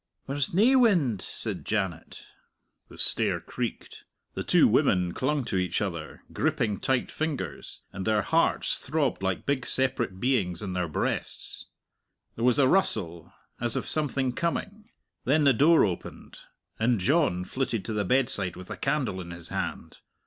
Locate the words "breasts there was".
10.87-12.57